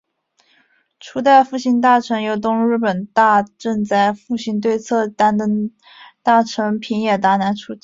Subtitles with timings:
[0.99, 5.69] 初代复兴大臣由东日本大震灾复兴对策担当
[6.23, 7.79] 大臣平野达男出任。